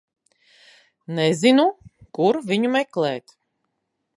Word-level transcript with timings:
Nezinu, 1.19 1.65
kur 2.19 2.41
viņu 2.53 2.73
meklēt. 2.77 3.37